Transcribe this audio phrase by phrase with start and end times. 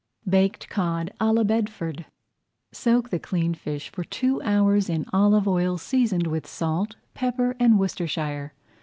[0.27, 2.05] BAKED COD À LA BEDFORD
[2.71, 7.77] Soak the cleaned fish for two hours in olive oil seasoned with salt, pepper, and
[7.77, 8.51] Worcestershire.